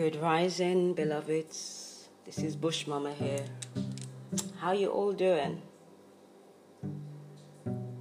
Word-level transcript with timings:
Good 0.00 0.16
rising, 0.16 0.94
beloveds. 0.94 2.08
This 2.24 2.38
is 2.38 2.56
Bush 2.56 2.86
Mama 2.86 3.12
here. 3.12 3.44
How 4.58 4.72
you 4.72 4.88
all 4.88 5.12
doing? 5.12 5.60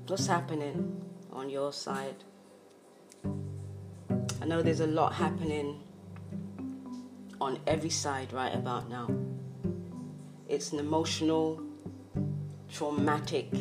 What's 0.07 0.25
happening 0.25 1.03
on 1.29 1.49
your 1.49 1.73
side? 1.73 2.23
I 4.41 4.45
know 4.45 4.61
there's 4.61 4.79
a 4.79 4.87
lot 4.87 5.11
happening 5.11 5.83
on 7.41 7.59
every 7.67 7.89
side 7.89 8.31
right 8.31 8.55
about 8.55 8.89
now. 8.89 9.09
It's 10.47 10.71
an 10.71 10.79
emotional, 10.79 11.61
traumatic, 12.71 13.51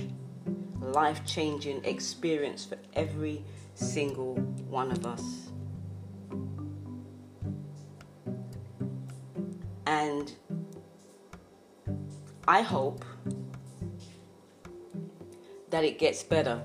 life 0.81 1.27
changing 1.27 1.85
experience 1.85 2.65
for 2.65 2.79
every 2.95 3.43
single 3.75 4.37
one 4.71 4.93
of 4.93 5.05
us. 5.07 5.38
I 12.49 12.63
hope 12.63 13.05
that 15.69 15.85
it 15.85 15.99
gets 15.99 16.23
better. 16.23 16.63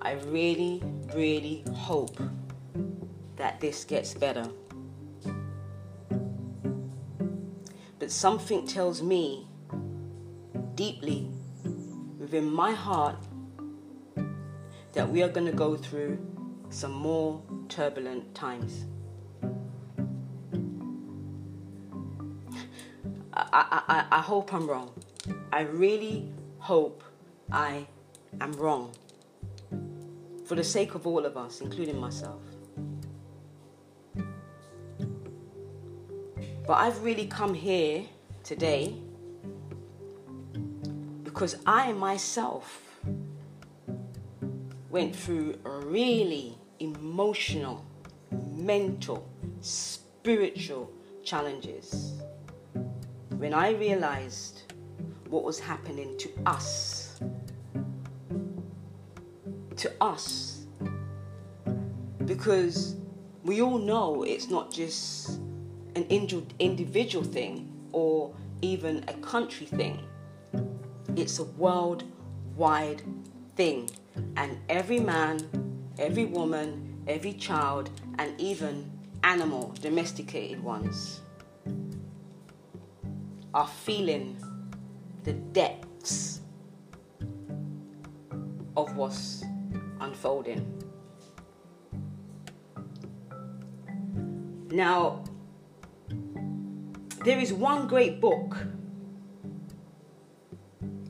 I 0.00 0.12
really, 0.26 0.80
really 1.12 1.64
hope 1.74 2.16
that 3.34 3.58
this 3.58 3.82
gets 3.82 4.14
better. 4.14 4.48
But 7.98 8.12
something 8.12 8.68
tells 8.68 9.02
me 9.02 9.48
deeply 10.76 11.28
within 12.20 12.48
my 12.48 12.70
heart 12.70 13.16
that 14.92 15.08
we 15.08 15.24
are 15.24 15.28
going 15.28 15.46
to 15.46 15.52
go 15.66 15.76
through 15.76 16.24
some 16.70 16.92
more 16.92 17.42
turbulent 17.68 18.32
times. 18.32 18.84
I, 23.54 23.82
I, 23.88 24.18
I 24.18 24.20
hope 24.20 24.52
I'm 24.52 24.66
wrong. 24.66 24.90
I 25.52 25.60
really 25.60 26.28
hope 26.58 27.04
I 27.52 27.86
am 28.40 28.52
wrong. 28.54 28.92
For 30.44 30.56
the 30.56 30.64
sake 30.64 30.96
of 30.96 31.06
all 31.06 31.24
of 31.24 31.36
us, 31.36 31.60
including 31.60 32.00
myself. 32.00 32.42
But 36.66 36.72
I've 36.72 37.00
really 37.04 37.28
come 37.28 37.54
here 37.54 38.02
today 38.42 38.96
because 41.22 41.56
I 41.64 41.92
myself 41.92 42.82
went 44.90 45.14
through 45.14 45.58
really 45.62 46.58
emotional, 46.80 47.84
mental, 48.52 49.28
spiritual 49.60 50.90
challenges 51.22 52.23
when 53.38 53.52
I 53.52 53.70
realized 53.70 54.72
what 55.28 55.42
was 55.44 55.58
happening 55.58 56.16
to 56.18 56.30
us, 56.46 57.20
to 59.76 59.92
us, 60.00 60.66
because 62.24 62.96
we 63.42 63.60
all 63.60 63.78
know 63.78 64.22
it's 64.22 64.48
not 64.48 64.72
just 64.72 65.40
an 65.96 66.06
individual 66.58 67.24
thing 67.24 67.70
or 67.92 68.32
even 68.62 69.04
a 69.08 69.14
country 69.14 69.66
thing, 69.66 69.98
it's 71.16 71.38
a 71.40 71.44
worldwide 71.44 73.02
thing, 73.56 73.90
and 74.36 74.58
every 74.68 75.00
man, 75.00 75.40
every 75.98 76.24
woman, 76.24 77.02
every 77.08 77.32
child, 77.32 77.90
and 78.18 78.40
even 78.40 78.90
animal, 79.22 79.74
domesticated 79.80 80.62
ones 80.62 81.20
are 83.54 83.68
feeling 83.68 84.36
the 85.22 85.32
depths 85.32 86.40
of 88.76 88.96
what's 88.96 89.44
unfolding. 90.00 90.82
Now, 94.70 95.22
there 97.24 97.38
is 97.38 97.52
one 97.52 97.86
great 97.86 98.20
book 98.20 98.56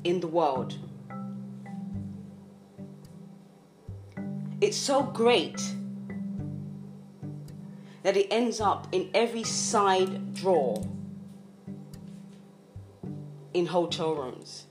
in 0.05 0.21
the 0.21 0.27
world. 0.27 0.77
It's 4.61 4.77
so 4.77 5.03
great 5.03 5.61
that 8.03 8.19
it 8.19 8.29
ends 8.31 8.61
up 8.61 8.87
in 8.93 9.09
every 9.15 9.45
side 9.45 10.35
drawer 10.35 10.87
in 13.55 13.67
hotel 13.67 14.15
rooms. 14.15 14.67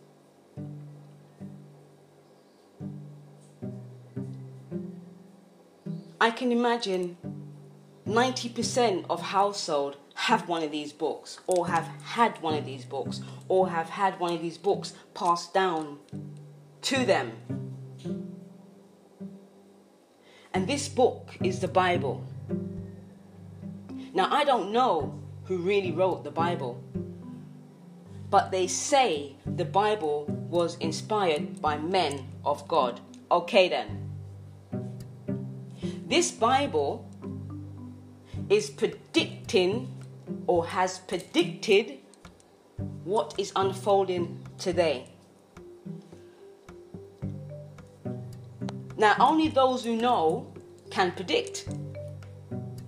I 6.20 6.32
can 6.32 6.52
imagine 6.52 7.18
90% 8.08 9.06
of 9.10 9.22
household 9.22 9.98
have 10.16 10.48
one 10.48 10.64
of 10.64 10.72
these 10.72 10.94
books 10.94 11.40
or 11.48 11.68
have 11.68 11.86
had 12.04 12.42
one 12.42 12.54
of 12.54 12.66
these 12.66 12.86
books 12.86 13.22
or 13.48 13.70
have 13.70 13.90
had 13.90 14.20
one 14.20 14.34
of 14.34 14.42
these 14.42 14.58
books 14.58 14.94
passed 15.14 15.54
down 15.54 15.98
to 16.84 17.06
them. 17.06 17.32
And 20.54 20.68
this 20.68 20.88
book 20.88 21.36
is 21.44 21.60
the 21.60 21.68
Bible. 21.68 22.24
Now, 24.14 24.32
I 24.32 24.44
don't 24.44 24.72
know 24.72 25.20
who 25.46 25.58
really 25.58 25.92
wrote 25.92 26.24
the 26.24 26.32
Bible 26.32 26.82
but 28.34 28.50
they 28.50 28.66
say 28.66 29.36
the 29.46 29.64
Bible 29.64 30.26
was 30.50 30.76
inspired 30.78 31.62
by 31.62 31.78
men 31.78 32.28
of 32.44 32.68
God. 32.68 33.00
Okay, 33.30 33.70
then. 33.70 34.10
This 36.08 36.32
Bible 36.32 37.08
is 38.50 38.72
predicting 38.72 39.88
or 40.48 40.66
has 40.66 40.98
predicted 40.98 42.00
what 43.04 43.36
is 43.38 43.52
unfolding 43.56 44.44
today. 44.58 45.06
Now, 48.98 49.16
only 49.20 49.50
those 49.50 49.86
who 49.86 49.96
know 49.96 50.52
can 50.90 51.12
predict, 51.12 51.68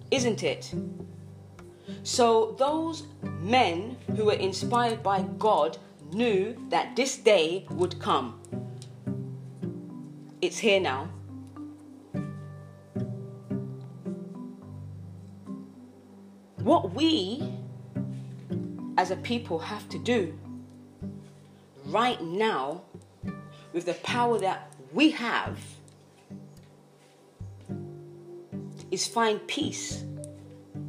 isn't 0.10 0.42
it? 0.42 0.74
So, 2.02 2.56
those 2.58 3.04
men 3.46 3.96
who 4.16 4.26
were 4.26 4.34
inspired 4.34 5.04
by 5.04 5.22
God 5.38 5.78
knew 6.12 6.58
that 6.70 6.96
this 6.96 7.16
day 7.16 7.66
would 7.70 8.00
come. 8.00 8.40
It's 10.42 10.58
here 10.58 10.80
now. 10.80 11.10
What 16.58 16.96
we 16.96 17.48
as 18.98 19.12
a 19.12 19.16
people 19.18 19.60
have 19.60 19.88
to 19.90 20.00
do 20.00 20.38
right 21.86 22.20
now 22.24 22.82
with 23.74 23.86
the 23.86 23.94
power 23.94 24.40
that 24.40 24.74
we 24.92 25.12
have 25.12 25.60
is 28.90 29.08
find 29.08 29.46
peace 29.48 30.04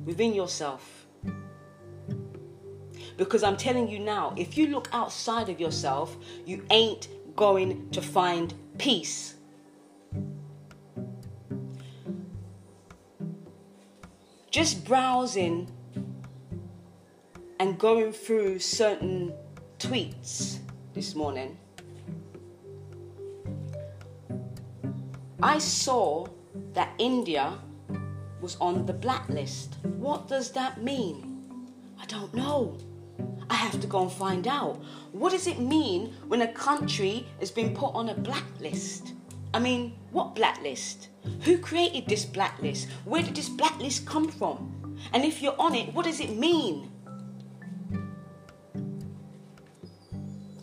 within 0.07 0.33
yourself 0.33 0.96
because 3.17 3.43
I'm 3.43 3.57
telling 3.57 3.89
you 3.89 3.99
now, 3.99 4.35
if 4.37 4.57
you 4.57 4.69
look 4.69 4.89
outside 4.93 5.49
of 5.49 5.59
yourself, 5.61 6.17
you 6.45 6.65
ain't 6.71 7.09
going 7.35 7.91
to 7.91 8.03
find 8.03 8.55
peace. 8.79 9.35
Just 14.51 14.85
browsing 14.85 15.71
and 17.59 17.79
going 17.79 18.13
through 18.13 18.59
certain 18.59 19.33
tweets 19.79 20.59
this 20.95 21.15
morning, 21.15 21.59
I 25.43 25.59
saw 25.59 26.27
that 26.73 26.91
India 26.99 27.59
was 28.41 28.57
on 28.61 28.87
the 28.87 28.93
blacklist. 28.93 29.77
What 29.83 30.29
does 30.29 30.51
that 30.53 30.83
mean? 30.83 31.69
I 32.01 32.07
don't 32.07 32.33
know. 32.35 32.79
I 33.57 33.61
have 33.61 33.81
to 33.81 33.87
go 33.87 34.03
and 34.03 34.13
find 34.13 34.47
out. 34.47 34.83
What 35.13 35.33
does 35.33 35.47
it 35.47 35.59
mean 35.59 36.13
when 36.29 36.43
a 36.43 36.53
country 36.53 37.27
has 37.41 37.51
been 37.51 37.75
put 37.75 37.95
on 37.95 38.11
a 38.11 38.15
blacklist? 38.15 39.15
I 39.55 39.61
mean, 39.61 39.97
what 40.11 40.35
blacklist? 40.35 41.09
Who 41.41 41.57
created 41.57 42.07
this 42.07 42.27
blacklist? 42.27 42.91
Where 43.07 43.23
did 43.23 43.35
this 43.35 43.49
blacklist 43.49 44.05
come 44.05 44.29
from? 44.29 44.99
And 45.15 45.25
if 45.25 45.41
you're 45.41 45.59
on 45.59 45.75
it, 45.75 45.95
what 45.95 46.05
does 46.05 46.21
it 46.21 46.37
mean? 46.37 46.91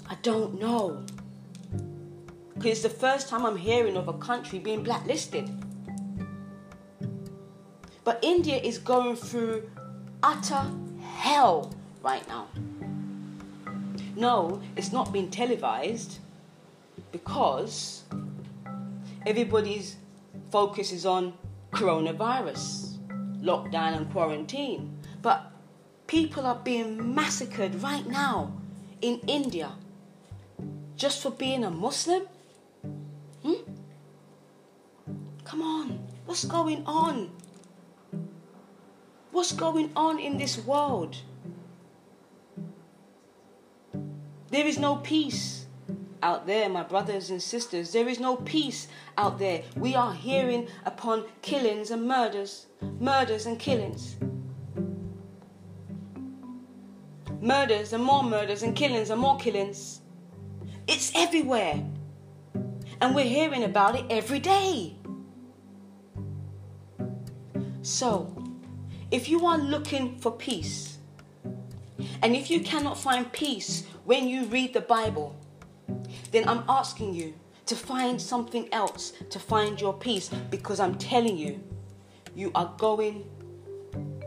I 0.08 0.14
don't 0.22 0.60
know. 0.60 1.04
Because 2.54 2.74
it's 2.74 2.84
the 2.84 2.90
first 2.90 3.28
time 3.28 3.44
I'm 3.44 3.58
hearing 3.58 3.98
of 3.98 4.08
a 4.08 4.14
country 4.14 4.60
being 4.60 4.84
blacklisted. 4.84 5.50
But 8.04 8.20
India 8.22 8.58
is 8.58 8.78
going 8.78 9.16
through 9.16 9.68
utter 10.22 10.72
hell 11.02 11.74
right 12.04 12.28
now. 12.28 12.50
No, 14.16 14.62
it's 14.76 14.92
not 14.92 15.12
been 15.12 15.30
televised 15.32 16.20
because 17.12 18.04
everybody's 19.26 19.96
focus 20.52 20.92
is 20.92 21.06
on 21.06 21.34
coronavirus, 21.72 22.98
lockdown, 23.42 23.98
and 23.98 24.12
quarantine. 24.12 25.00
But 25.22 25.52
people 26.08 26.46
are 26.46 26.60
being 26.64 27.16
massacred 27.16 27.82
right 27.82 28.06
now 28.06 28.54
in 29.02 29.20
India 29.28 29.72
just 30.96 31.22
for 31.22 31.32
being 31.32 31.64
a 31.64 31.70
Muslim? 31.70 32.24
Hmm? 33.44 33.54
Come 35.44 35.62
on, 35.62 36.08
what's 36.26 36.46
going 36.46 36.84
on? 36.86 37.32
What's 39.32 39.52
going 39.52 39.92
on 39.96 40.20
in 40.20 40.38
this 40.38 40.58
world? 40.58 41.18
There 44.54 44.68
is 44.68 44.78
no 44.78 44.98
peace 44.98 45.66
out 46.22 46.46
there, 46.46 46.70
my 46.70 46.84
brothers 46.84 47.32
and 47.32 47.42
sisters. 47.42 47.92
There 47.92 48.08
is 48.08 48.20
no 48.20 48.36
peace 48.36 48.88
out 49.18 49.40
there. 49.40 49.64
We 49.76 49.96
are 49.96 50.14
hearing 50.14 50.68
upon 50.86 51.26
killings 51.42 51.90
and 51.90 52.08
murders, 52.08 52.68
murders 53.00 53.48
and 53.48 53.58
killings. 53.58 54.16
Murders 57.42 57.94
and 57.94 58.04
more 58.04 58.22
murders 58.22 58.62
and 58.62 58.76
killings 58.76 59.10
and 59.10 59.20
more 59.20 59.40
killings. 59.40 60.02
It's 60.86 61.12
everywhere. 61.16 61.84
And 63.02 63.16
we're 63.16 63.26
hearing 63.26 63.64
about 63.64 63.96
it 63.96 64.06
every 64.12 64.38
day. 64.38 64.98
So, 67.82 68.32
if 69.10 69.28
you 69.30 69.48
are 69.48 69.58
looking 69.58 70.20
for 70.20 70.32
peace, 70.32 71.00
and 72.22 72.36
if 72.36 72.52
you 72.52 72.60
cannot 72.62 73.00
find 73.00 73.32
peace 73.32 73.84
when 74.06 74.28
you 74.28 74.46
read 74.46 74.74
the 74.74 74.82
Bible, 74.82 75.36
then 76.32 76.48
I'm 76.48 76.64
asking 76.68 77.14
you 77.14 77.34
to 77.66 77.76
find 77.76 78.22
something 78.22 78.68
else 78.74 79.14
to 79.30 79.40
find 79.40 79.80
your 79.80 79.94
peace 79.94 80.30
because 80.50 80.80
I'm 80.80 80.96
telling 80.96 81.38
you, 81.38 81.62
you 82.36 82.52
are 82.56 82.74
going 82.78 83.26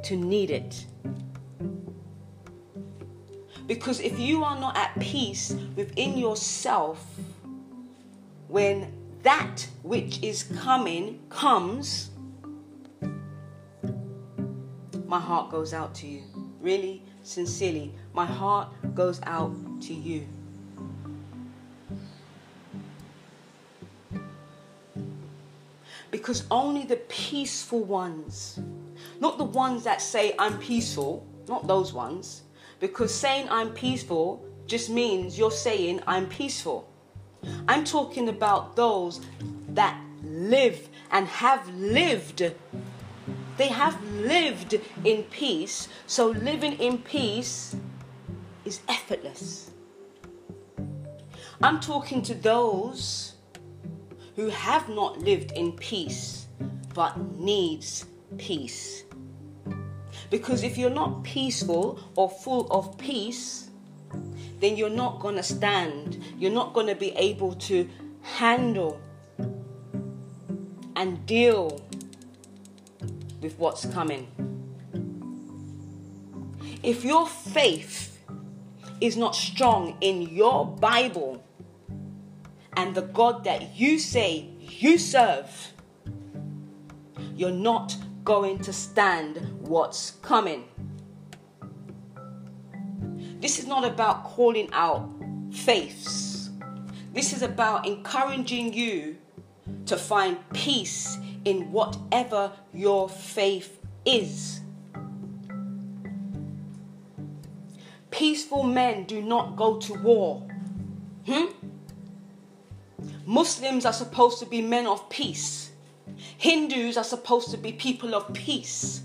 to 0.05 0.17
need 0.17 0.51
it. 0.51 0.87
Because 3.67 4.01
if 4.01 4.19
you 4.19 4.45
are 4.45 4.59
not 4.59 4.77
at 4.77 4.99
peace 5.01 5.55
within 5.75 6.17
yourself, 6.17 7.05
when 8.49 8.93
that 9.23 9.67
which 9.83 10.23
is 10.23 10.45
coming 10.45 11.21
comes, 11.29 12.11
my 15.07 15.19
heart 15.19 15.51
goes 15.51 15.75
out 15.75 15.95
to 15.97 16.07
you. 16.07 16.23
Really, 16.61 17.03
sincerely, 17.23 17.93
my 18.13 18.25
heart 18.25 18.69
goes 18.95 19.21
out 19.25 19.53
to 19.83 19.95
you. 19.95 20.27
Because 26.11 26.47
only 26.51 26.85
the 26.85 26.97
peaceful 26.97 27.85
ones, 27.85 28.59
not 29.21 29.39
the 29.39 29.45
ones 29.45 29.85
that 29.85 30.01
say, 30.01 30.35
I'm 30.39 30.59
peaceful, 30.59 31.27
not 31.49 31.67
those 31.67 31.93
ones, 31.93 32.43
because 32.81 33.13
saying 33.15 33.49
I'm 33.51 33.71
peaceful 33.71 34.45
just 34.67 34.91
means 34.91 35.39
you're 35.39 35.51
saying 35.51 36.01
I'm 36.07 36.27
peaceful. 36.27 36.89
I'm 37.69 37.85
talking 37.85 38.29
about 38.29 38.77
those 38.77 39.21
that 39.71 40.01
live 40.25 40.89
and 41.11 41.27
have 41.29 41.69
lived. 41.75 42.53
They 43.57 43.69
have 43.69 44.03
lived 44.15 44.81
in 45.05 45.23
peace. 45.25 45.89
So 46.07 46.29
living 46.29 46.75
in 46.75 46.99
peace 46.99 47.77
is 48.67 48.81
effortless. 48.89 49.71
I'm 51.63 51.81
talking 51.81 52.21
to 52.23 52.35
those 52.35 53.35
who 54.35 54.49
have 54.49 54.89
not 54.89 55.19
lived 55.21 55.53
in 55.53 55.73
peace 55.73 56.47
but 56.95 57.19
needs 57.39 58.07
peace. 58.39 59.05
Because 60.31 60.63
if 60.63 60.77
you're 60.77 60.91
not 60.91 61.23
peaceful 61.25 62.01
or 62.17 62.29
full 62.29 62.67
of 62.71 62.97
peace, 62.99 63.71
then 64.61 64.77
you're 64.77 64.91
not 64.91 65.21
going 65.21 65.37
to 65.37 65.43
stand. 65.43 66.23
You're 66.39 66.53
not 66.53 66.73
going 66.73 66.87
to 66.87 66.95
be 66.95 67.11
able 67.11 67.55
to 67.55 67.89
handle 68.23 69.01
and 70.97 71.25
deal 71.27 71.81
with 73.41 73.59
what's 73.59 73.85
coming. 73.87 74.27
If 76.83 77.05
your 77.05 77.27
faith 77.27 78.06
is 79.01 79.17
not 79.17 79.35
strong 79.35 79.97
in 80.01 80.23
your 80.23 80.67
Bible 80.67 81.43
and 82.77 82.95
the 82.95 83.03
God 83.03 83.45
that 83.45 83.75
you 83.75 83.99
say 83.99 84.49
you 84.61 84.99
serve, 84.99 85.73
you're 87.35 87.51
not 87.51 87.97
going 88.25 88.59
to 88.61 88.73
stand 88.73 89.39
what's 89.61 90.13
coming. 90.23 90.65
This 93.41 93.59
is 93.59 93.67
not 93.67 93.85
about 93.85 94.25
calling 94.25 94.69
out 94.73 95.09
faiths. 95.53 96.51
This 97.13 97.33
is 97.33 97.43
about 97.43 97.87
encouraging 97.87 98.73
you 98.73 99.17
to 99.87 99.97
find 99.97 100.39
peace 100.53 101.17
in 101.45 101.71
whatever 101.73 102.53
your 102.73 103.09
faith 103.09 103.79
is. 104.05 104.61
Peaceful 108.27 108.65
men 108.65 109.05
do 109.05 109.23
not 109.23 109.55
go 109.55 109.77
to 109.79 109.95
war. 109.95 110.43
Hmm? 111.27 111.45
Muslims 113.25 113.87
are 113.87 113.93
supposed 113.93 114.41
to 114.41 114.47
be 114.47 114.61
men 114.61 114.89
of 114.89 115.09
peace. 115.09 115.71
Hindus 116.37 116.97
are 116.97 117.05
supposed 117.05 117.53
to 117.53 117.57
be 117.57 117.71
people 117.71 118.17
of 118.17 118.35
peace. 118.35 119.03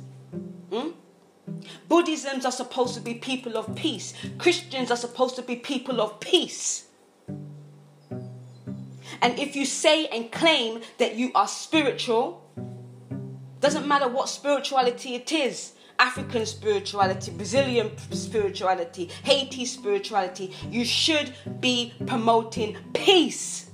Hmm? 0.72 0.90
Buddhisms 1.88 2.48
are 2.48 2.52
supposed 2.52 2.96
to 2.96 3.00
be 3.00 3.14
people 3.14 3.58
of 3.58 3.76
peace. 3.76 4.16
Christians 4.40 4.90
are 4.90 4.98
supposed 4.98 5.36
to 5.36 5.44
be 5.44 5.56
people 5.56 6.02
of 6.02 6.20
peace. 6.20 6.88
And 9.22 9.38
if 9.38 9.56
you 9.56 9.66
say 9.68 10.08
and 10.08 10.32
claim 10.32 10.82
that 10.98 11.14
you 11.14 11.32
are 11.36 11.48
spiritual, 11.48 12.44
doesn't 13.60 13.88
matter 13.88 14.08
what 14.08 14.30
spirituality 14.30 15.14
it 15.14 15.32
is 15.32 15.74
African 16.02 16.48
spirituality, 16.48 17.30
Brazilian 17.30 17.96
spirituality, 18.12 19.08
Haiti 19.24 19.66
spirituality 19.66 20.52
you 20.70 20.84
should 20.84 21.32
be 21.60 21.94
promoting 22.08 22.76
peace. 22.94 23.70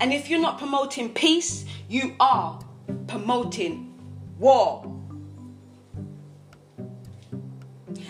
And 0.00 0.14
if 0.14 0.30
you're 0.30 0.40
not 0.40 0.56
promoting 0.58 1.12
peace, 1.12 1.66
you 1.90 2.14
are 2.18 2.58
promoting 3.06 3.94
war. 4.38 4.90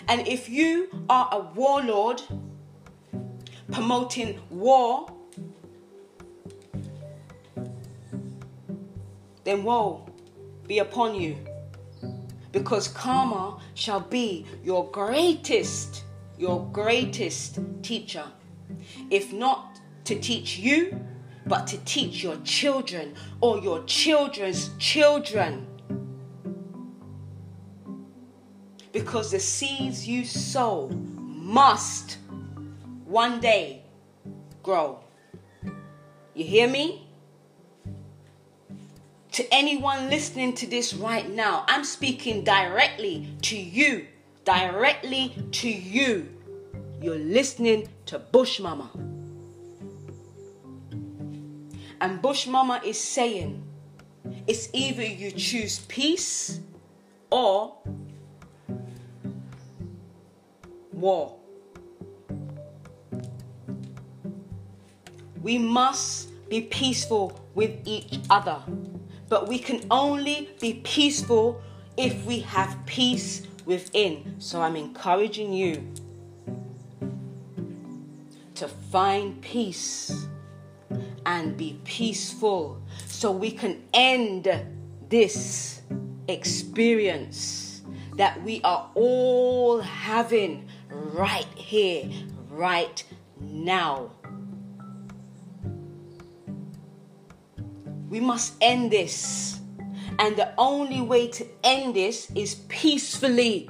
And 0.07 0.25
if 0.25 0.47
you 0.47 0.87
are 1.09 1.27
a 1.33 1.39
warlord 1.53 2.21
promoting 3.73 4.39
war, 4.49 5.11
then 9.43 9.63
woe 9.63 10.05
be 10.67 10.79
upon 10.79 11.15
you. 11.15 11.37
Because 12.51 12.87
karma 12.87 13.59
shall 13.73 14.01
be 14.01 14.45
your 14.63 14.89
greatest, 14.91 16.03
your 16.37 16.67
greatest 16.71 17.59
teacher. 17.81 18.25
If 19.09 19.31
not 19.31 19.79
to 20.05 20.19
teach 20.19 20.57
you, 20.57 20.99
but 21.45 21.65
to 21.67 21.77
teach 21.79 22.23
your 22.23 22.37
children 22.43 23.15
or 23.39 23.59
your 23.59 23.83
children's 23.83 24.69
children. 24.77 25.67
Because 28.91 29.31
the 29.31 29.39
seeds 29.39 30.07
you 30.07 30.25
sow 30.25 30.89
must 30.89 32.17
one 33.05 33.39
day 33.39 33.83
grow. 34.63 34.99
You 36.33 36.45
hear 36.45 36.67
me? 36.67 37.10
To 39.41 39.51
anyone 39.51 40.07
listening 40.11 40.53
to 40.53 40.67
this 40.67 40.93
right 40.93 41.27
now, 41.27 41.65
I'm 41.67 41.83
speaking 41.83 42.43
directly 42.43 43.27
to 43.41 43.57
you. 43.57 44.05
Directly 44.45 45.33
to 45.53 45.67
you. 45.67 46.29
You're 47.01 47.17
listening 47.17 47.89
to 48.05 48.19
Bush 48.19 48.59
Mama. 48.59 48.91
And 51.99 52.21
Bush 52.21 52.45
Mama 52.45 52.81
is 52.85 52.99
saying 52.99 53.63
it's 54.45 54.69
either 54.73 55.03
you 55.03 55.31
choose 55.31 55.79
peace 55.87 56.59
or 57.31 57.77
war. 60.93 61.35
We 65.41 65.57
must 65.57 66.29
be 66.47 66.61
peaceful 66.61 67.41
with 67.55 67.71
each 67.85 68.19
other. 68.29 68.61
But 69.31 69.47
we 69.47 69.59
can 69.59 69.85
only 69.89 70.49
be 70.59 70.81
peaceful 70.83 71.61
if 71.95 72.25
we 72.25 72.39
have 72.39 72.77
peace 72.85 73.47
within. 73.65 74.35
So 74.39 74.61
I'm 74.61 74.75
encouraging 74.75 75.53
you 75.53 75.87
to 78.55 78.67
find 78.67 79.41
peace 79.41 80.27
and 81.25 81.55
be 81.55 81.79
peaceful 81.85 82.81
so 83.05 83.31
we 83.31 83.51
can 83.51 83.81
end 83.93 84.49
this 85.07 85.81
experience 86.27 87.83
that 88.17 88.43
we 88.43 88.59
are 88.65 88.91
all 88.95 89.79
having 89.79 90.67
right 90.89 91.47
here, 91.55 92.09
right 92.49 93.01
now. 93.39 94.11
We 98.11 98.19
must 98.19 98.55
end 98.59 98.91
this. 98.91 99.61
And 100.19 100.35
the 100.35 100.53
only 100.57 101.01
way 101.01 101.29
to 101.29 101.47
end 101.63 101.95
this 101.95 102.29
is 102.35 102.55
peacefully. 102.67 103.69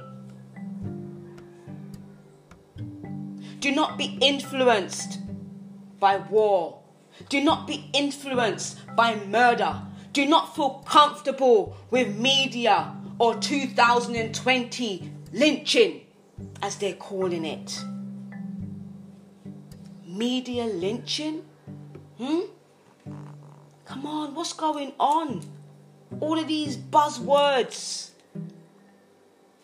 Do 3.60 3.70
not 3.70 3.96
be 3.96 4.18
influenced 4.20 5.20
by 6.00 6.16
war. 6.16 6.80
Do 7.28 7.40
not 7.40 7.68
be 7.68 7.88
influenced 7.92 8.80
by 8.96 9.14
murder. 9.26 9.80
Do 10.12 10.26
not 10.26 10.56
feel 10.56 10.82
comfortable 10.84 11.76
with 11.92 12.18
media 12.18 12.96
or 13.20 13.36
2020 13.36 15.12
lynching, 15.32 16.00
as 16.60 16.74
they're 16.76 16.94
calling 16.94 17.44
it. 17.44 17.80
Media 20.04 20.64
lynching? 20.64 21.44
Hmm? 22.18 22.40
Come 23.84 24.06
on, 24.06 24.34
what's 24.34 24.52
going 24.52 24.92
on? 24.98 25.42
All 26.20 26.38
of 26.38 26.46
these 26.46 26.76
buzzwords 26.76 28.10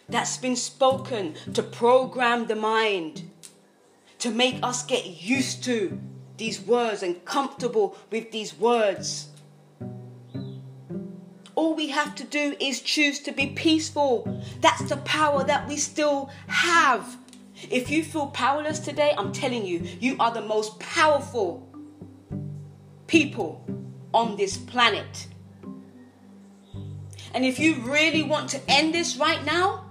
that's 0.09 0.37
been 0.39 0.57
spoken 0.57 1.35
to 1.55 1.63
program 1.63 2.47
the 2.47 2.57
mind, 2.57 3.31
to 4.19 4.31
make 4.31 4.59
us 4.63 4.83
get 4.85 5.07
used 5.23 5.63
to 5.65 6.01
these 6.37 6.61
words 6.61 7.03
and 7.03 7.25
comfortable 7.25 7.97
with 8.11 8.33
these 8.33 8.59
words. 8.59 9.29
All 11.55 11.75
we 11.75 11.89
have 11.89 12.15
to 12.17 12.25
do 12.25 12.57
is 12.61 12.81
choose 12.81 13.21
to 13.21 13.33
be 13.33 13.49
peaceful. 13.49 14.43
That's 14.61 14.89
the 14.89 14.97
power 14.99 15.45
that 15.45 15.69
we 15.69 15.77
still 15.77 16.31
have. 16.47 17.17
If 17.71 17.91
you 17.91 18.05
feel 18.05 18.29
powerless 18.29 18.79
today, 18.79 19.13
I'm 19.19 19.33
telling 19.33 19.67
you, 19.67 19.81
you 20.01 20.17
are 20.21 20.33
the 20.33 20.41
most 20.41 20.79
powerful 20.79 21.69
people 23.09 23.65
on 24.13 24.37
this 24.37 24.57
planet. 24.57 25.27
And 27.35 27.45
if 27.45 27.59
you 27.59 27.77
really 27.83 28.23
want 28.23 28.49
to 28.51 28.61
end 28.69 28.95
this 28.95 29.17
right 29.17 29.45
now, 29.45 29.85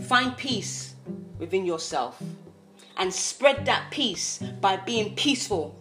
find 0.00 0.36
peace 0.36 0.94
within 1.38 1.64
yourself 1.64 2.22
and 2.96 3.12
spread 3.12 3.64
that 3.66 3.90
peace 3.90 4.42
by 4.60 4.76
being 4.76 5.14
peaceful. 5.14 5.78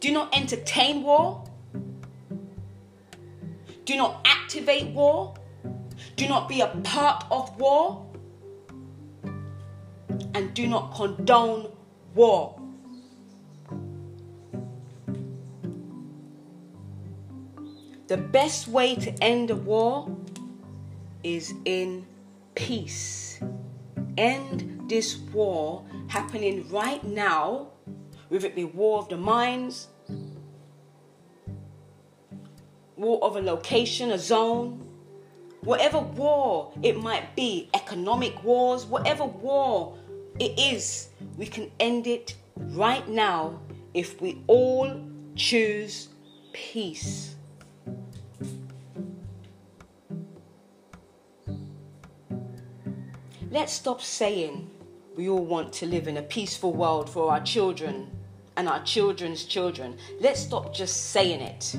Do 0.00 0.12
not 0.12 0.36
entertain 0.36 1.02
war. 1.02 1.44
Do 3.84 3.96
not 3.96 4.20
activate 4.24 4.88
war. 4.88 5.34
Do 6.16 6.28
not 6.28 6.48
be 6.48 6.60
a 6.60 6.68
part 6.84 7.24
of 7.30 7.58
war. 7.58 8.06
And 10.34 10.52
do 10.54 10.66
not 10.66 10.94
condone 10.94 11.70
war. 12.14 12.60
The 18.08 18.16
best 18.16 18.68
way 18.68 18.94
to 18.94 19.10
end 19.22 19.50
a 19.50 19.56
war 19.56 20.08
is 21.24 21.54
in 21.64 22.06
peace. 22.54 23.40
End 24.16 24.88
this 24.88 25.16
war 25.32 25.84
happening 26.06 26.70
right 26.70 27.02
now, 27.02 27.68
whether 28.28 28.46
it 28.46 28.54
be 28.54 28.64
war 28.64 29.00
of 29.00 29.08
the 29.08 29.16
minds, 29.16 29.88
war 32.96 33.22
of 33.24 33.36
a 33.36 33.40
location, 33.40 34.12
a 34.12 34.18
zone, 34.18 34.86
whatever 35.62 35.98
war 35.98 36.72
it 36.82 36.96
might 36.96 37.34
be, 37.34 37.68
economic 37.74 38.42
wars, 38.44 38.86
whatever 38.86 39.24
war 39.24 39.98
it 40.38 40.58
is, 40.58 41.08
we 41.36 41.46
can 41.46 41.70
end 41.80 42.06
it 42.06 42.36
right 42.56 43.08
now 43.08 43.58
if 43.94 44.20
we 44.20 44.42
all 44.46 45.00
choose 45.34 46.08
peace. 46.52 47.35
Let's 53.56 53.72
stop 53.72 54.02
saying 54.02 54.68
we 55.16 55.30
all 55.30 55.42
want 55.42 55.72
to 55.80 55.86
live 55.86 56.08
in 56.08 56.18
a 56.18 56.22
peaceful 56.22 56.74
world 56.74 57.08
for 57.08 57.32
our 57.32 57.40
children 57.40 58.10
and 58.54 58.68
our 58.68 58.82
children's 58.84 59.46
children. 59.46 59.96
Let's 60.20 60.40
stop 60.40 60.74
just 60.74 61.12
saying 61.12 61.40
it. 61.40 61.74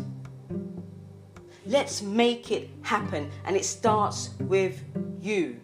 Let's 1.68 2.02
make 2.02 2.50
it 2.50 2.72
happen. 2.82 3.30
And 3.46 3.56
it 3.56 3.64
starts 3.64 4.32
with 4.40 4.84
you 5.22 5.60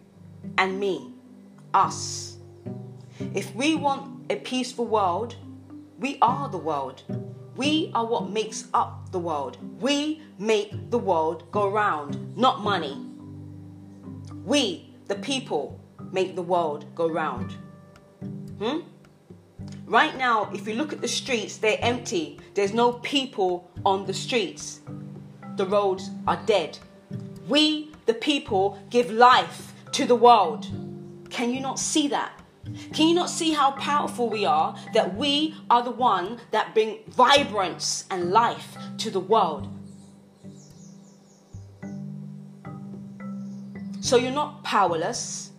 and 0.59 0.79
me, 0.79 1.13
us. 1.73 2.37
If 3.33 3.55
we 3.55 3.73
want 3.73 4.31
a 4.31 4.35
peaceful 4.35 4.85
world, 4.85 5.35
we 5.97 6.19
are 6.21 6.47
the 6.47 6.59
world. 6.59 7.01
We 7.55 7.89
are 7.95 8.05
what 8.05 8.29
makes 8.29 8.67
up 8.75 9.11
the 9.11 9.17
world. 9.17 9.57
We 9.81 10.21
make 10.37 10.91
the 10.91 10.99
world 10.99 11.51
go 11.51 11.71
round, 11.71 12.37
not 12.37 12.61
money. 12.61 13.03
We, 14.45 14.93
the 15.07 15.15
people, 15.15 15.79
make 16.13 16.35
the 16.35 16.41
world 16.41 16.85
go 16.95 17.09
round. 17.09 17.57
Hmm? 18.59 18.79
Right 19.85 20.17
now, 20.17 20.49
if 20.53 20.67
you 20.67 20.75
look 20.75 20.93
at 20.93 21.01
the 21.01 21.07
streets, 21.07 21.57
they're 21.57 21.77
empty. 21.81 22.39
There's 22.53 22.73
no 22.73 22.93
people 22.93 23.69
on 23.85 24.05
the 24.05 24.13
streets. 24.13 24.81
The 25.57 25.65
roads 25.65 26.09
are 26.25 26.41
dead. 26.45 26.79
We, 27.49 27.91
the 28.05 28.13
people, 28.13 28.79
give 28.89 29.11
life 29.11 29.73
to 29.91 30.05
the 30.05 30.15
world. 30.15 30.67
Can 31.29 31.53
you 31.53 31.59
not 31.59 31.79
see 31.79 32.07
that? 32.07 32.39
Can 32.93 33.09
you 33.09 33.13
not 33.13 33.29
see 33.29 33.51
how 33.51 33.71
powerful 33.71 34.29
we 34.29 34.45
are? 34.45 34.75
That 34.93 35.15
we 35.15 35.55
are 35.69 35.83
the 35.83 35.91
one 35.91 36.39
that 36.51 36.73
bring 36.73 36.99
vibrance 37.09 38.05
and 38.09 38.31
life 38.31 38.77
to 38.99 39.09
the 39.09 39.19
world. 39.19 39.67
So 43.99 44.17
you're 44.17 44.31
not 44.31 44.63
powerless. 44.63 45.52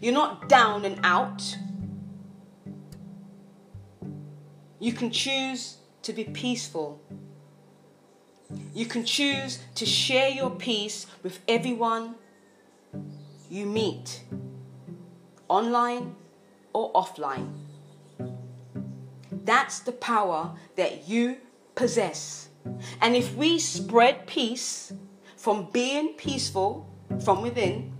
You're 0.00 0.14
not 0.14 0.48
down 0.48 0.84
and 0.84 0.98
out. 1.02 1.56
You 4.78 4.92
can 4.92 5.10
choose 5.10 5.78
to 6.02 6.12
be 6.12 6.24
peaceful. 6.24 7.00
You 8.74 8.86
can 8.86 9.04
choose 9.04 9.58
to 9.74 9.86
share 9.86 10.28
your 10.28 10.50
peace 10.50 11.06
with 11.22 11.40
everyone 11.48 12.14
you 13.50 13.66
meet, 13.66 14.22
online 15.48 16.14
or 16.72 16.92
offline. 16.92 17.52
That's 19.44 19.80
the 19.80 19.92
power 19.92 20.56
that 20.76 21.08
you 21.08 21.38
possess. 21.74 22.48
And 23.00 23.14
if 23.14 23.34
we 23.34 23.58
spread 23.58 24.26
peace 24.26 24.92
from 25.36 25.68
being 25.72 26.14
peaceful 26.14 26.88
from 27.24 27.42
within, 27.42 27.92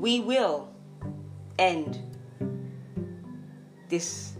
we 0.00 0.20
will 0.20 0.72
end 1.58 1.98
this 3.88 4.34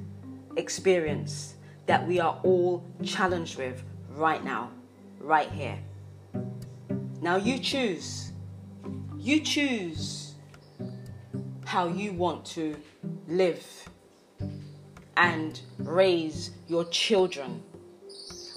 experience 0.57 1.55
that 1.87 2.07
we 2.07 2.21
are 2.21 2.39
all 2.45 2.85
challenged 3.03 3.59
with 3.59 3.83
right 4.11 4.45
now, 4.45 4.71
right 5.19 5.51
here. 5.51 5.79
Now 7.21 7.37
you 7.37 7.59
choose. 7.59 8.33
You 9.19 9.41
choose 9.41 10.35
how 11.65 11.89
you 11.89 12.13
want 12.13 12.45
to 12.47 12.77
live 13.27 13.67
and 15.17 15.61
raise 15.79 16.53
your 16.69 16.85
children. 16.85 17.63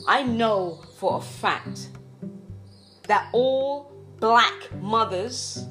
I 0.07 0.21
know 0.23 0.83
for 0.97 1.17
a 1.17 1.21
fact 1.21 1.89
that 3.07 3.27
all 3.33 3.91
black 4.19 4.71
mothers 4.79 5.65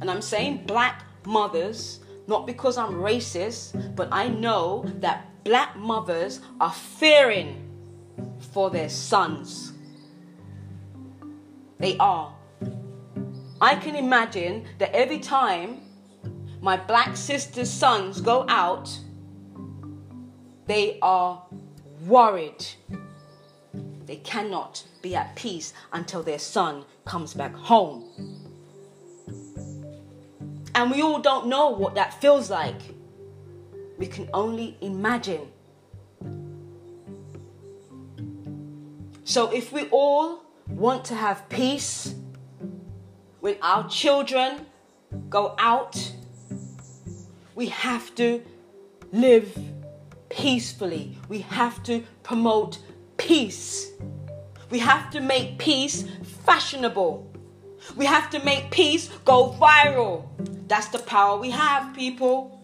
and 0.00 0.10
I'm 0.10 0.22
saying 0.22 0.64
black 0.66 1.04
mothers, 1.26 2.00
not 2.26 2.46
because 2.46 2.78
I'm 2.78 2.94
racist, 2.94 3.94
but 3.96 4.08
I 4.12 4.28
know 4.28 4.84
that 5.00 5.44
black 5.44 5.76
mothers 5.76 6.40
are 6.60 6.72
fearing 6.72 7.68
for 8.52 8.70
their 8.70 8.88
sons. 8.88 9.72
They 11.78 11.96
are. 11.98 12.34
I 13.60 13.76
can 13.76 13.96
imagine 13.96 14.64
that 14.78 14.94
every 14.94 15.18
time 15.18 15.80
my 16.60 16.76
black 16.76 17.16
sister's 17.16 17.70
sons 17.70 18.20
go 18.20 18.44
out, 18.48 18.88
They 20.66 20.98
are 21.02 21.42
worried. 22.06 22.64
They 24.06 24.16
cannot 24.16 24.84
be 25.02 25.14
at 25.14 25.36
peace 25.36 25.74
until 25.92 26.22
their 26.22 26.38
son 26.38 26.84
comes 27.04 27.34
back 27.34 27.54
home. 27.54 28.43
And 30.74 30.90
we 30.90 31.02
all 31.02 31.20
don't 31.20 31.46
know 31.46 31.70
what 31.70 31.94
that 31.94 32.20
feels 32.20 32.50
like. 32.50 32.80
We 33.98 34.06
can 34.06 34.28
only 34.34 34.76
imagine. 34.80 35.48
So 39.24 39.50
if 39.52 39.72
we 39.72 39.88
all 39.90 40.42
want 40.68 41.04
to 41.06 41.14
have 41.14 41.48
peace 41.48 42.14
when 43.40 43.56
our 43.62 43.88
children 43.88 44.66
go 45.28 45.54
out, 45.58 46.12
we 47.54 47.66
have 47.66 48.14
to 48.16 48.42
live 49.12 49.56
peacefully. 50.28 51.18
We 51.28 51.40
have 51.40 51.82
to 51.84 52.02
promote 52.22 52.78
peace. 53.16 53.92
We 54.70 54.80
have 54.80 55.10
to 55.10 55.20
make 55.20 55.58
peace 55.58 56.04
fashionable. 56.44 57.30
We 57.96 58.06
have 58.06 58.30
to 58.30 58.44
make 58.44 58.70
peace 58.70 59.08
go 59.24 59.56
viral. 59.60 60.26
That's 60.68 60.88
the 60.88 60.98
power 60.98 61.38
we 61.38 61.50
have, 61.50 61.94
people. 61.94 62.60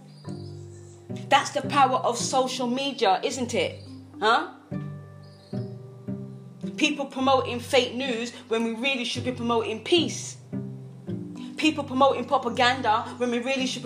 That's 1.28 1.50
the 1.50 1.62
power 1.62 1.96
of 1.98 2.18
social 2.18 2.66
media, 2.66 3.20
isn't 3.22 3.54
it? 3.54 3.82
Huh? 4.20 4.48
People 6.76 7.06
promoting 7.06 7.60
fake 7.60 7.94
news 7.94 8.32
when 8.48 8.64
we 8.64 8.72
really 8.74 9.04
should 9.04 9.24
be 9.24 9.32
promoting 9.32 9.84
peace. 9.84 10.38
People 11.56 11.84
promoting 11.84 12.24
propaganda 12.24 13.02
when 13.18 13.30
we 13.30 13.38
really 13.38 13.66
should 13.66 13.82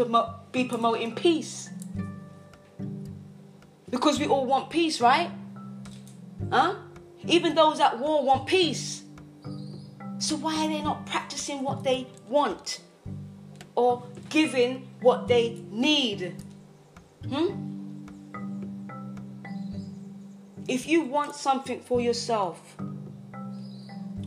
be 0.53 0.64
promoting 0.64 1.14
peace. 1.14 1.69
Because 3.91 4.19
we 4.19 4.26
all 4.26 4.47
want 4.47 4.71
peace, 4.71 5.00
right? 5.00 5.31
Huh? 6.50 6.75
Even 7.26 7.55
those 7.55 7.81
at 7.81 7.99
war 7.99 8.25
want 8.25 8.47
peace. 8.47 9.03
So 10.25 10.37
why 10.37 10.64
are 10.64 10.69
they 10.69 10.81
not 10.81 11.04
practicing 11.04 11.62
what 11.62 11.85
they 11.85 12.07
want 12.31 12.81
or 13.75 14.02
giving 14.31 14.88
what 15.02 15.28
they 15.28 15.62
need? 15.71 16.35
Hmm? 17.28 17.50
If 20.66 20.88
you 20.88 21.02
want 21.02 21.35
something 21.35 21.78
for 21.78 22.00
yourself 22.00 22.59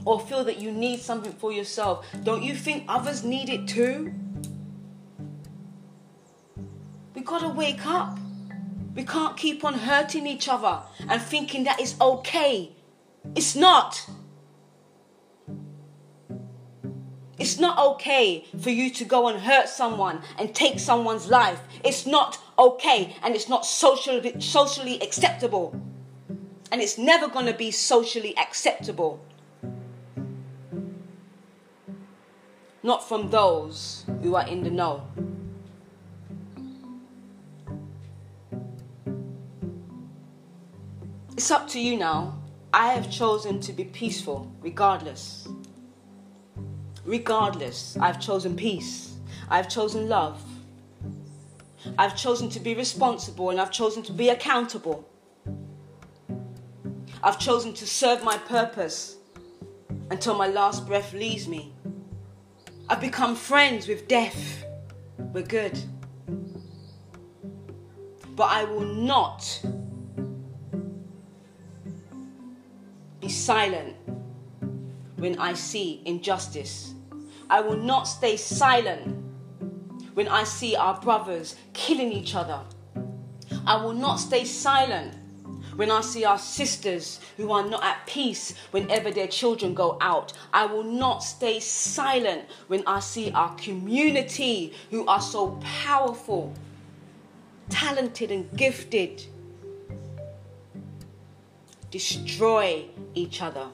or 0.05 0.19
feel 0.19 0.43
that 0.43 0.59
you 0.59 0.71
need 0.71 0.99
something 0.99 1.31
for 1.31 1.51
yourself, 1.51 2.05
don't 2.21 2.43
you 2.43 2.53
think 2.53 2.83
others 2.87 3.23
need 3.23 3.49
it 3.49 3.67
too? 3.67 4.13
We 7.15 7.21
gotta 7.21 7.49
wake 7.49 7.87
up. 7.87 8.19
We 8.93 9.03
can't 9.03 9.35
keep 9.35 9.65
on 9.65 9.73
hurting 9.73 10.27
each 10.27 10.47
other 10.47 10.79
and 11.09 11.19
thinking 11.19 11.63
that 11.63 11.79
it's 11.79 11.99
okay. 11.99 12.75
It's 13.33 13.55
not. 13.55 14.07
It's 17.37 17.59
not 17.59 17.77
okay 17.77 18.45
for 18.59 18.71
you 18.71 18.89
to 18.91 19.05
go 19.05 19.27
and 19.27 19.39
hurt 19.39 19.69
someone 19.69 20.21
and 20.39 20.55
take 20.55 20.79
someone's 20.79 21.29
life. 21.29 21.59
It's 21.83 22.05
not 22.05 22.39
okay 22.57 23.15
and 23.21 23.35
it's 23.35 23.47
not 23.47 23.65
socially, 23.65 24.39
socially 24.41 24.99
acceptable. 25.01 25.79
And 26.71 26.81
it's 26.81 26.97
never 26.97 27.27
going 27.27 27.45
to 27.45 27.53
be 27.53 27.71
socially 27.71 28.35
acceptable. 28.37 29.23
Not 32.81 33.07
from 33.07 33.29
those 33.29 34.05
who 34.21 34.35
are 34.35 34.47
in 34.47 34.63
the 34.63 34.71
know. 34.71 35.03
It's 41.33 41.51
up 41.51 41.67
to 41.69 41.79
you 41.79 41.97
now. 41.97 42.39
I 42.73 42.93
have 42.93 43.11
chosen 43.11 43.59
to 43.61 43.73
be 43.73 43.83
peaceful 43.83 44.51
regardless. 44.61 45.47
Regardless, 47.07 47.97
I've 48.01 48.19
chosen 48.19 48.57
peace. 48.57 49.15
I've 49.49 49.69
chosen 49.69 50.09
love. 50.09 50.43
I've 51.97 52.17
chosen 52.17 52.49
to 52.49 52.59
be 52.59 52.75
responsible 52.75 53.49
and 53.49 53.61
I've 53.61 53.71
chosen 53.71 54.03
to 54.03 54.11
be 54.11 54.27
accountable. 54.27 55.07
I've 57.23 57.39
chosen 57.39 57.73
to 57.75 57.87
serve 57.87 58.25
my 58.25 58.37
purpose 58.37 59.15
until 60.11 60.35
my 60.35 60.47
last 60.47 60.85
breath 60.85 61.13
leaves 61.13 61.47
me. 61.47 61.73
I've 62.89 62.99
become 62.99 63.37
friends 63.37 63.87
with 63.87 64.09
death. 64.09 64.65
We're 65.17 65.43
good. 65.43 65.79
But 68.35 68.49
I 68.51 68.65
will 68.65 68.81
not 68.81 69.61
be 73.21 73.29
silent 73.29 73.95
when 75.15 75.39
I 75.39 75.53
see 75.53 76.01
injustice. 76.05 76.93
I 77.49 77.61
will 77.61 77.77
not 77.77 78.03
stay 78.03 78.37
silent 78.37 79.15
when 80.13 80.27
I 80.27 80.43
see 80.43 80.75
our 80.75 80.99
brothers 80.99 81.55
killing 81.73 82.11
each 82.11 82.35
other. 82.35 82.61
I 83.65 83.77
will 83.83 83.93
not 83.93 84.17
stay 84.17 84.45
silent 84.45 85.15
when 85.75 85.91
I 85.91 86.01
see 86.01 86.25
our 86.25 86.39
sisters 86.39 87.19
who 87.37 87.51
are 87.51 87.67
not 87.67 87.83
at 87.83 88.05
peace 88.07 88.55
whenever 88.71 89.11
their 89.11 89.27
children 89.27 89.73
go 89.73 89.97
out. 90.01 90.33
I 90.51 90.65
will 90.65 90.83
not 90.83 91.19
stay 91.19 91.59
silent 91.59 92.45
when 92.67 92.83
I 92.87 92.99
see 92.99 93.31
our 93.31 93.55
community 93.55 94.73
who 94.89 95.05
are 95.05 95.21
so 95.21 95.59
powerful, 95.61 96.53
talented, 97.69 98.31
and 98.31 98.49
gifted 98.57 99.25
destroy 101.91 102.85
each 103.13 103.41
other. 103.41 103.67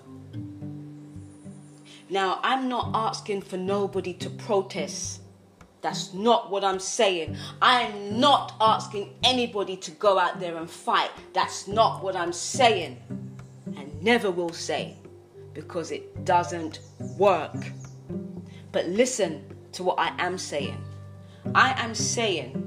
Now, 2.13 2.39
I'm 2.43 2.69
not 2.69 2.91
asking 2.93 3.41
for 3.41 3.57
nobody 3.57 4.13
to 4.13 4.29
protest. 4.29 5.21
That's 5.81 6.13
not 6.13 6.51
what 6.51 6.63
I'm 6.63 6.79
saying. 6.79 7.35
I'm 7.59 8.19
not 8.19 8.53
asking 8.61 9.15
anybody 9.23 9.77
to 9.77 9.89
go 9.89 10.19
out 10.19 10.39
there 10.39 10.55
and 10.57 10.69
fight. 10.69 11.09
That's 11.33 11.67
not 11.67 12.03
what 12.03 12.15
I'm 12.15 12.31
saying. 12.31 13.01
And 13.75 13.99
never 14.03 14.29
will 14.29 14.53
say 14.53 14.95
because 15.55 15.89
it 15.89 16.23
doesn't 16.23 16.81
work. 17.17 17.55
But 18.71 18.85
listen 18.89 19.43
to 19.71 19.81
what 19.81 19.97
I 19.97 20.13
am 20.19 20.37
saying. 20.37 20.77
I 21.55 21.73
am 21.83 21.95
saying 21.95 22.59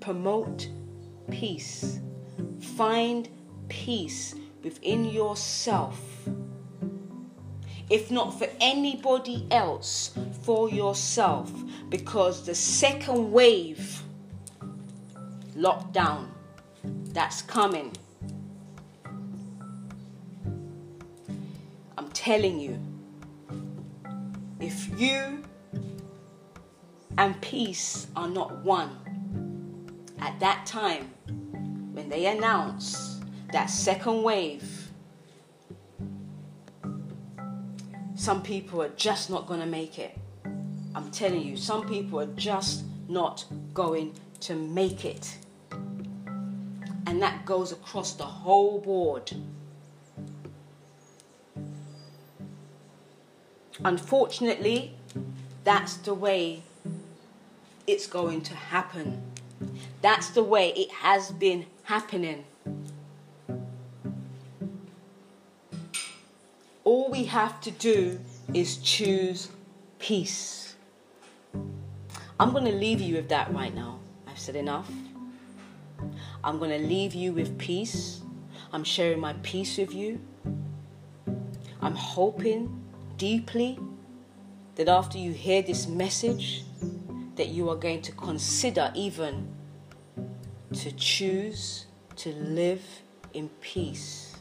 promote 0.00 0.70
peace, 1.30 2.00
find 2.78 3.28
peace 3.68 4.36
within 4.62 5.04
yourself. 5.04 6.11
If 7.92 8.10
not 8.10 8.38
for 8.38 8.48
anybody 8.58 9.46
else, 9.50 10.16
for 10.44 10.70
yourself. 10.70 11.52
Because 11.90 12.46
the 12.46 12.54
second 12.54 13.30
wave, 13.30 14.02
lockdown, 15.54 16.28
that's 17.12 17.42
coming. 17.42 17.92
I'm 21.98 22.08
telling 22.14 22.58
you, 22.58 22.78
if 24.58 24.88
you 24.98 25.42
and 27.18 27.38
peace 27.42 28.06
are 28.16 28.28
not 28.28 28.64
one, 28.64 28.96
at 30.18 30.40
that 30.40 30.64
time, 30.64 31.10
when 31.92 32.08
they 32.08 32.24
announce 32.24 33.20
that 33.52 33.66
second 33.66 34.22
wave, 34.22 34.81
some 38.22 38.40
people 38.40 38.80
are 38.80 38.88
just 38.90 39.30
not 39.30 39.48
going 39.48 39.58
to 39.58 39.66
make 39.66 39.98
it. 39.98 40.16
I'm 40.94 41.10
telling 41.10 41.42
you, 41.42 41.56
some 41.56 41.88
people 41.88 42.20
are 42.20 42.32
just 42.36 42.84
not 43.08 43.44
going 43.74 44.14
to 44.42 44.54
make 44.54 45.04
it. 45.04 45.38
And 47.04 47.20
that 47.20 47.44
goes 47.44 47.72
across 47.72 48.12
the 48.12 48.24
whole 48.24 48.80
board. 48.80 49.32
Unfortunately, 53.84 54.94
that's 55.64 55.96
the 55.96 56.14
way 56.14 56.62
it's 57.88 58.06
going 58.06 58.42
to 58.42 58.54
happen. 58.54 59.20
That's 60.00 60.30
the 60.30 60.44
way 60.44 60.68
it 60.74 60.92
has 60.92 61.32
been 61.32 61.66
happening. 61.82 62.44
All 66.92 67.08
we 67.08 67.24
have 67.24 67.58
to 67.58 67.70
do 67.70 68.20
is 68.52 68.76
choose 68.76 69.48
peace. 69.98 70.76
I'm 72.38 72.52
going 72.52 72.66
to 72.66 72.72
leave 72.86 73.00
you 73.00 73.14
with 73.16 73.30
that 73.30 73.50
right 73.54 73.74
now. 73.74 73.98
I've 74.28 74.38
said 74.38 74.56
enough. 74.56 74.90
I'm 76.44 76.58
going 76.58 76.70
to 76.70 76.86
leave 76.86 77.14
you 77.14 77.32
with 77.32 77.56
peace. 77.56 78.20
I'm 78.74 78.84
sharing 78.84 79.20
my 79.20 79.32
peace 79.42 79.78
with 79.78 79.94
you. 79.94 80.20
I'm 81.80 81.94
hoping 81.94 82.84
deeply 83.16 83.78
that 84.74 84.86
after 84.86 85.16
you 85.16 85.32
hear 85.32 85.62
this 85.62 85.86
message, 85.86 86.62
that 87.36 87.48
you 87.48 87.70
are 87.70 87.76
going 87.76 88.02
to 88.02 88.12
consider 88.12 88.92
even 88.94 89.48
to 90.74 90.92
choose 90.92 91.86
to 92.16 92.34
live 92.34 92.84
in 93.32 93.48
peace. 93.62 94.31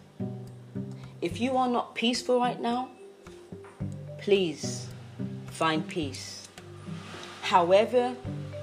If 1.21 1.39
you 1.39 1.55
are 1.55 1.67
not 1.67 1.93
peaceful 1.93 2.39
right 2.39 2.60
now, 2.60 2.89
please 4.17 4.88
find 5.51 5.88
peace. 5.88 6.47
However, 7.43 8.15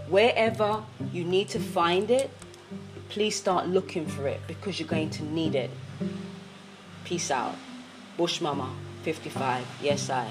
wherever 0.09 0.83
you 1.13 1.23
need 1.23 1.49
to 1.51 1.61
find 1.61 2.11
it, 2.11 2.31
please 3.11 3.37
start 3.37 3.69
looking 3.69 4.07
for 4.07 4.27
it 4.27 4.41
because 4.49 4.81
you're 4.81 4.89
going 4.89 5.11
to 5.11 5.25
need 5.25 5.55
it. 5.55 5.71
Peace 7.05 7.31
out. 7.31 7.55
Bush 8.17 8.41
Mama, 8.41 8.75
55. 9.03 9.65
Yes, 9.81 10.11
I. 10.11 10.29